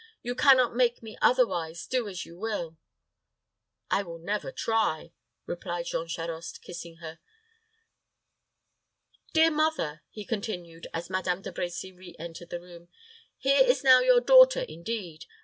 You 0.23 0.33
can 0.33 0.57
not 0.57 0.75
make 0.75 1.03
me 1.03 1.15
otherwise, 1.21 1.85
do 1.85 2.09
as 2.09 2.25
you 2.25 2.35
will." 2.35 2.75
"I 3.91 4.01
will 4.01 4.17
never 4.17 4.51
try," 4.51 5.11
replied 5.45 5.85
Jean 5.85 6.07
Charost, 6.07 6.63
kissing 6.63 6.95
her. 6.95 7.19
"Dear 9.33 9.51
mother," 9.51 10.01
he 10.09 10.25
continued, 10.25 10.87
as 10.91 11.11
Madame 11.11 11.43
De 11.43 11.51
Brecy 11.51 11.95
re 11.95 12.15
entered 12.17 12.49
the 12.49 12.59
room, 12.59 12.87
"here 13.37 13.63
is 13.63 13.83
now 13.83 13.99
your 13.99 14.21
daughter, 14.21 14.61
indeed. 14.61 15.25